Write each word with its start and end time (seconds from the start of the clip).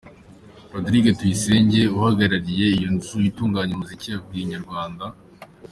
Rodrigue 0.73 1.11
Tuyisenge 1.17 1.81
uhagarariye 1.97 2.65
iyo 2.77 2.89
nzu 2.95 3.15
itunganya 3.29 3.73
umuziki 3.75 4.07
yabwiye 4.09 4.43
Inyarwanda. 4.45 5.05